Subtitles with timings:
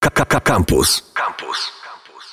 [0.00, 1.12] Campus.
[1.14, 1.72] Campus.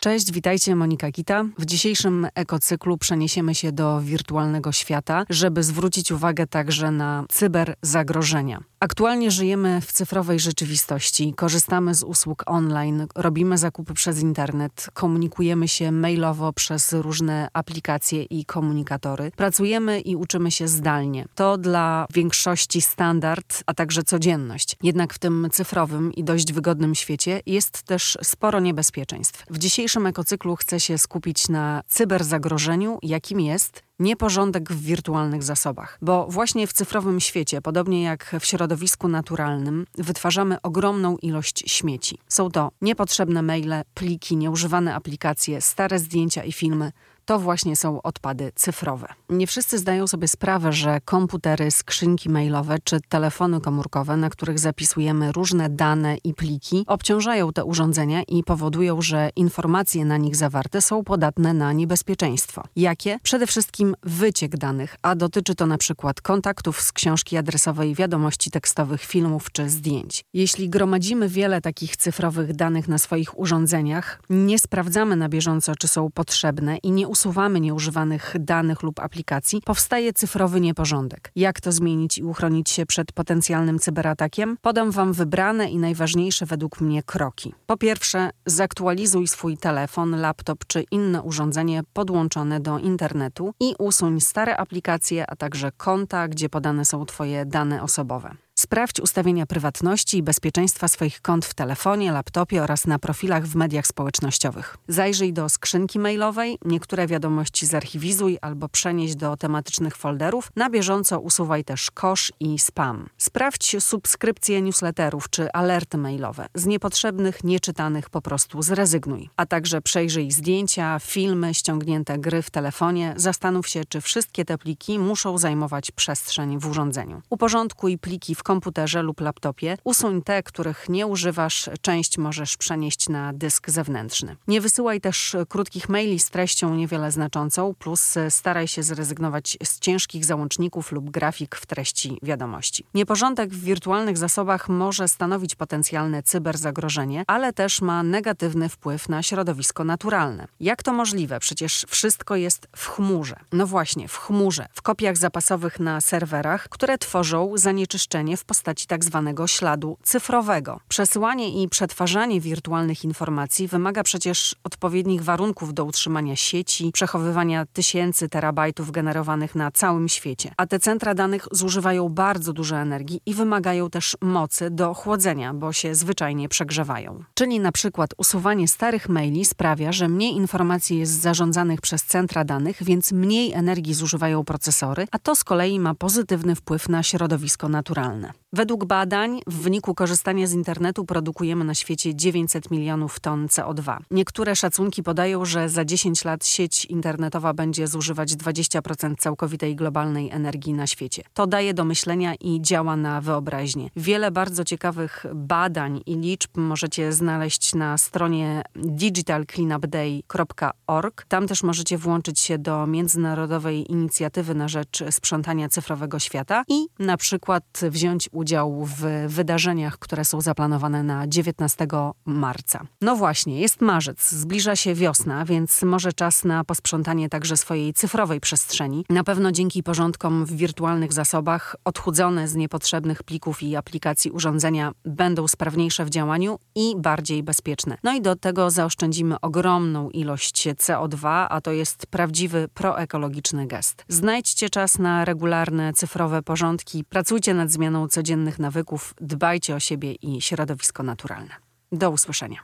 [0.00, 1.44] Cześć, witajcie, Monika Kita.
[1.58, 8.60] W dzisiejszym ekocyklu przeniesiemy się do wirtualnego świata, żeby zwrócić uwagę także na cyberzagrożenia.
[8.84, 15.92] Aktualnie żyjemy w cyfrowej rzeczywistości, korzystamy z usług online, robimy zakupy przez internet, komunikujemy się
[15.92, 21.24] mailowo przez różne aplikacje i komunikatory, pracujemy i uczymy się zdalnie.
[21.34, 24.76] To dla większości standard, a także codzienność.
[24.82, 29.44] Jednak w tym cyfrowym i dość wygodnym świecie jest też sporo niebezpieczeństw.
[29.50, 35.98] W dzisiejszym ekocyklu chcę się skupić na cyberzagrożeniu, jakim jest nieporządek w wirtualnych zasobach.
[36.02, 42.18] Bo właśnie w cyfrowym świecie, podobnie jak w środowisku naturalnym, wytwarzamy ogromną ilość śmieci.
[42.28, 46.92] Są to niepotrzebne maile, pliki, nieużywane aplikacje, stare zdjęcia i filmy,
[47.24, 49.06] to właśnie są odpady cyfrowe.
[49.28, 55.32] Nie wszyscy zdają sobie sprawę, że komputery, skrzynki mailowe czy telefony komórkowe, na których zapisujemy
[55.32, 61.04] różne dane i pliki, obciążają te urządzenia i powodują, że informacje na nich zawarte są
[61.04, 62.62] podatne na niebezpieczeństwo.
[62.76, 63.18] Jakie?
[63.22, 69.02] Przede wszystkim wyciek danych, a dotyczy to na przykład kontaktów z książki adresowej, wiadomości tekstowych,
[69.02, 70.24] filmów czy zdjęć.
[70.34, 76.10] Jeśli gromadzimy wiele takich cyfrowych danych na swoich urządzeniach, nie sprawdzamy na bieżąco, czy są
[76.10, 81.32] potrzebne i nie usuwamy nieużywanych danych lub aplikacji, powstaje cyfrowy nieporządek.
[81.36, 84.56] Jak to zmienić i uchronić się przed potencjalnym cyberatakiem?
[84.62, 87.54] Podam Wam wybrane i najważniejsze według mnie kroki.
[87.66, 94.56] Po pierwsze, zaktualizuj swój telefon, laptop czy inne urządzenie podłączone do internetu i usuń stare
[94.56, 98.43] aplikacje, a także konta, gdzie podane są Twoje dane osobowe.
[98.64, 103.86] Sprawdź ustawienia prywatności i bezpieczeństwa swoich kont w telefonie, laptopie oraz na profilach w mediach
[103.86, 104.76] społecznościowych.
[104.88, 110.50] Zajrzyj do skrzynki mailowej, niektóre wiadomości zarchiwizuj albo przenieś do tematycznych folderów.
[110.56, 113.08] Na bieżąco usuwaj też kosz i spam.
[113.18, 116.46] Sprawdź subskrypcje newsletterów czy alerty mailowe.
[116.54, 119.30] Z niepotrzebnych, nieczytanych po prostu zrezygnuj.
[119.36, 123.14] A także przejrzyj zdjęcia, filmy, ściągnięte gry w telefonie.
[123.16, 127.22] Zastanów się, czy wszystkie te pliki muszą zajmować przestrzeń w urządzeniu.
[127.30, 129.76] Uporządkuj pliki w komputerze lub laptopie.
[129.84, 134.36] Usuń te, których nie używasz, część możesz przenieść na dysk zewnętrzny.
[134.48, 140.24] Nie wysyłaj też krótkich maili z treścią niewiele znaczącą, plus staraj się zrezygnować z ciężkich
[140.24, 142.84] załączników lub grafik w treści wiadomości.
[142.94, 149.84] Nieporządek w wirtualnych zasobach może stanowić potencjalne cyberzagrożenie, ale też ma negatywny wpływ na środowisko
[149.84, 150.46] naturalne.
[150.60, 151.40] Jak to możliwe?
[151.40, 153.36] Przecież wszystko jest w chmurze.
[153.52, 159.04] No właśnie, w chmurze, w kopiach zapasowych na serwerach, które tworzą zanieczyszczenie w postaci tak
[159.04, 160.80] zwanego śladu cyfrowego.
[160.88, 168.90] Przesyłanie i przetwarzanie wirtualnych informacji wymaga przecież odpowiednich warunków do utrzymania sieci, przechowywania tysięcy terabajtów
[168.90, 170.52] generowanych na całym świecie.
[170.56, 175.72] A te centra danych zużywają bardzo dużo energii i wymagają też mocy do chłodzenia, bo
[175.72, 177.24] się zwyczajnie przegrzewają.
[177.34, 182.82] Czyli na przykład usuwanie starych maili sprawia, że mniej informacji jest zarządzanych przez centra danych,
[182.82, 188.23] więc mniej energii zużywają procesory, a to z kolei ma pozytywny wpływ na środowisko naturalne.
[188.24, 188.43] Ивана.
[188.54, 193.96] Według badań w wyniku korzystania z internetu produkujemy na świecie 900 milionów ton CO2.
[194.10, 200.72] Niektóre szacunki podają, że za 10 lat sieć internetowa będzie zużywać 20% całkowitej globalnej energii
[200.72, 201.22] na świecie.
[201.34, 203.90] To daje do myślenia i działa na wyobraźnię.
[203.96, 211.26] Wiele bardzo ciekawych badań i liczb możecie znaleźć na stronie digitalcleanupday.org.
[211.28, 217.16] Tam też możecie włączyć się do międzynarodowej inicjatywy na rzecz sprzątania cyfrowego świata i na
[217.16, 221.86] przykład wziąć wziąć udział w wydarzeniach, które są zaplanowane na 19
[222.24, 222.86] marca.
[223.00, 228.40] No właśnie, jest marzec, zbliża się wiosna, więc może czas na posprzątanie także swojej cyfrowej
[228.40, 229.04] przestrzeni.
[229.10, 235.48] Na pewno dzięki porządkom w wirtualnych zasobach odchudzone z niepotrzebnych plików i aplikacji urządzenia będą
[235.48, 237.98] sprawniejsze w działaniu i bardziej bezpieczne.
[238.02, 244.04] No i do tego zaoszczędzimy ogromną ilość CO2, a to jest prawdziwy proekologiczny gest.
[244.08, 250.42] Znajdźcie czas na regularne cyfrowe porządki, pracujcie nad zmianą codziennych nawyków, dbajcie o siebie i
[250.42, 251.54] środowisko naturalne.
[251.92, 252.58] Do usłyszenia.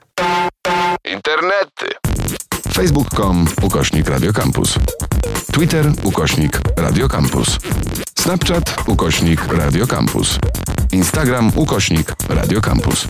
[1.04, 1.86] Internety.
[2.72, 4.74] Facebook.com ukośnik Radiocampus.
[5.52, 7.58] Twitter ukośnik Radiocampus.
[8.18, 10.38] Snapchat ukośnik Radiocampus.
[10.92, 13.06] Instagram ukośnik Radiocampus.